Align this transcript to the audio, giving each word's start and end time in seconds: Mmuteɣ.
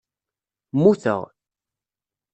Mmuteɣ. 0.75 1.21